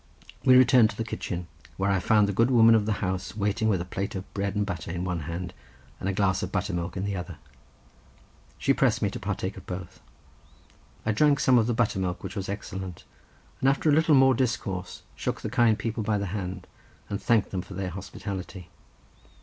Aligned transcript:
We 0.43 0.57
returned 0.57 0.89
to 0.89 0.95
the 0.97 1.03
kitchen, 1.03 1.45
where 1.77 1.91
I 1.91 1.99
found 1.99 2.27
the 2.27 2.33
good 2.33 2.49
woman 2.49 2.73
of 2.73 2.87
the 2.87 2.93
house 3.05 3.37
waiting 3.37 3.69
with 3.69 3.79
a 3.81 3.85
plate 3.85 4.15
of 4.15 4.33
bread 4.33 4.55
and 4.55 4.65
butter 4.65 4.89
in 4.89 5.03
one 5.03 5.19
hand, 5.29 5.53
and 5.99 6.09
a 6.09 6.11
glass 6.11 6.41
of 6.41 6.51
buttermilk 6.51 6.97
in 6.97 7.05
the 7.05 7.15
other—she 7.15 8.73
pressed 8.73 9.03
me 9.03 9.11
to 9.11 9.19
partake 9.19 9.57
of 9.57 9.67
both—I 9.67 11.11
drank 11.11 11.39
some 11.39 11.59
of 11.59 11.67
the 11.67 11.75
buttermilk, 11.75 12.23
which 12.23 12.35
was 12.35 12.49
excellent, 12.49 13.03
and 13.59 13.69
after 13.69 13.91
a 13.91 13.93
little 13.93 14.15
more 14.15 14.33
discourse 14.33 15.03
shook 15.15 15.41
the 15.41 15.51
kind 15.51 15.77
people 15.77 16.01
by 16.01 16.17
the 16.17 16.25
hand 16.33 16.65
and 17.07 17.21
thanked 17.21 17.51
them 17.51 17.61
for 17.61 17.75
their 17.75 17.91
hospitality. 17.91 18.69